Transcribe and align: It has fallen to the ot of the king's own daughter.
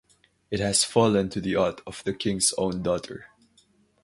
It 0.49 0.59
has 0.59 0.83
fallen 0.83 1.29
to 1.29 1.39
the 1.39 1.55
ot 1.55 1.81
of 1.85 2.03
the 2.05 2.13
king's 2.15 2.53
own 2.57 2.81
daughter. 2.81 3.27